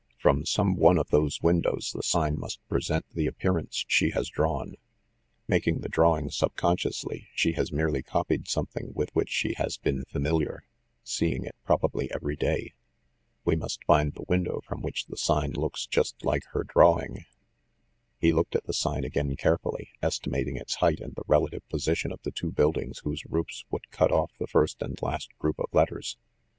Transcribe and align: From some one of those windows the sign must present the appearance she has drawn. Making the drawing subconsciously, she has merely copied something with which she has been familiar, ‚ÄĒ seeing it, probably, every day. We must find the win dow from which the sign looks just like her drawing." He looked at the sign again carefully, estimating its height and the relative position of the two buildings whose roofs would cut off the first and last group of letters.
From 0.17 0.47
some 0.47 0.77
one 0.77 0.97
of 0.97 1.09
those 1.11 1.43
windows 1.43 1.91
the 1.93 2.01
sign 2.01 2.39
must 2.39 2.59
present 2.67 3.05
the 3.13 3.27
appearance 3.27 3.85
she 3.87 4.09
has 4.09 4.29
drawn. 4.29 4.73
Making 5.47 5.81
the 5.81 5.89
drawing 5.89 6.31
subconsciously, 6.31 7.27
she 7.35 7.51
has 7.51 7.71
merely 7.71 8.01
copied 8.01 8.47
something 8.47 8.93
with 8.95 9.11
which 9.13 9.29
she 9.29 9.53
has 9.59 9.77
been 9.77 10.03
familiar, 10.05 10.63
‚ÄĒ 10.63 11.07
seeing 11.07 11.43
it, 11.43 11.53
probably, 11.63 12.09
every 12.15 12.35
day. 12.35 12.73
We 13.45 13.55
must 13.55 13.83
find 13.83 14.11
the 14.11 14.25
win 14.27 14.45
dow 14.45 14.61
from 14.65 14.81
which 14.81 15.05
the 15.05 15.17
sign 15.17 15.51
looks 15.51 15.85
just 15.85 16.25
like 16.25 16.45
her 16.45 16.63
drawing." 16.63 17.25
He 18.19 18.33
looked 18.33 18.55
at 18.55 18.63
the 18.63 18.73
sign 18.73 19.03
again 19.03 19.35
carefully, 19.35 19.91
estimating 20.01 20.57
its 20.57 20.77
height 20.77 20.99
and 20.99 21.13
the 21.13 21.21
relative 21.27 21.69
position 21.69 22.11
of 22.11 22.23
the 22.23 22.31
two 22.31 22.51
buildings 22.51 23.01
whose 23.03 23.23
roofs 23.29 23.65
would 23.69 23.91
cut 23.91 24.11
off 24.11 24.31
the 24.39 24.47
first 24.47 24.81
and 24.81 24.99
last 25.03 25.29
group 25.37 25.59
of 25.59 25.67
letters. 25.71 26.17